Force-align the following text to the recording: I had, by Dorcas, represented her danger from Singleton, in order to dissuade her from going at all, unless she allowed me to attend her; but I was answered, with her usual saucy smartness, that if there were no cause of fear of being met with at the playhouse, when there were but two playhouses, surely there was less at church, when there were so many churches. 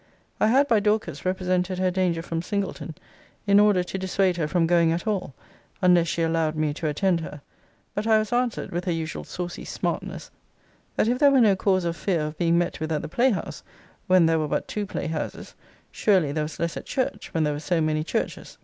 I 0.39 0.47
had, 0.47 0.67
by 0.67 0.79
Dorcas, 0.79 1.25
represented 1.25 1.77
her 1.77 1.91
danger 1.91 2.23
from 2.23 2.41
Singleton, 2.41 2.95
in 3.45 3.59
order 3.59 3.83
to 3.83 3.97
dissuade 3.99 4.35
her 4.37 4.47
from 4.47 4.65
going 4.65 4.91
at 4.91 5.05
all, 5.05 5.35
unless 5.79 6.07
she 6.07 6.23
allowed 6.23 6.55
me 6.55 6.73
to 6.73 6.87
attend 6.87 7.19
her; 7.19 7.39
but 7.93 8.07
I 8.07 8.17
was 8.17 8.33
answered, 8.33 8.71
with 8.71 8.85
her 8.85 8.91
usual 8.91 9.23
saucy 9.23 9.63
smartness, 9.63 10.31
that 10.95 11.07
if 11.07 11.19
there 11.19 11.29
were 11.29 11.39
no 11.39 11.55
cause 11.55 11.85
of 11.85 11.95
fear 11.95 12.21
of 12.21 12.37
being 12.39 12.57
met 12.57 12.79
with 12.79 12.91
at 12.91 13.03
the 13.03 13.09
playhouse, 13.09 13.61
when 14.07 14.25
there 14.25 14.39
were 14.39 14.47
but 14.47 14.67
two 14.67 14.87
playhouses, 14.87 15.53
surely 15.91 16.31
there 16.31 16.45
was 16.45 16.59
less 16.59 16.75
at 16.75 16.87
church, 16.87 17.31
when 17.31 17.43
there 17.43 17.53
were 17.53 17.59
so 17.59 17.79
many 17.79 18.03
churches. 18.03 18.57